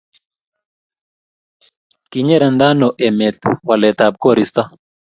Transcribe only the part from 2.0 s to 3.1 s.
kinyerantano